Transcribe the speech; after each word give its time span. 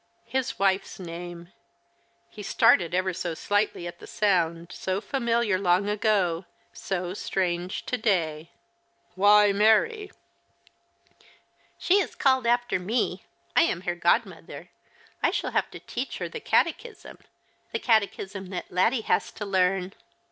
His 0.25 0.57
wife's 0.57 0.97
name! 0.99 1.53
He 2.27 2.41
started 2.41 2.95
ever 2.95 3.13
so 3.13 3.35
slightly 3.35 3.85
at 3.85 3.99
the 3.99 4.07
sound; 4.07 4.71
so 4.71 4.99
familiar 4.99 5.59
long 5.59 5.87
ago, 5.87 6.45
so 6.73 7.13
strange 7.13 7.85
to 7.85 7.99
day." 7.99 8.49
Why 9.13 9.51
Mary?" 9.51 10.07
The 10.07 11.25
Christmas 11.77 11.85
Hirelings. 11.87 11.87
155" 11.87 11.87
She 11.87 11.99
is 12.01 12.15
called 12.15 12.47
after 12.47 12.79
me. 12.79 13.23
I 13.55 13.61
am 13.71 13.81
her 13.81 13.93
godmother. 13.93 14.69
I 15.21 15.29
shall 15.29 15.51
have 15.51 15.69
to 15.69 15.79
teach 15.79 16.17
her 16.17 16.27
the 16.27 16.39
catechism— 16.39 17.19
the 17.71 17.77
catechism 17.77 18.47
that 18.49 18.71
Laddie 18.71 19.01
has 19.01 19.31
to 19.33 19.45
learn." 19.45 19.93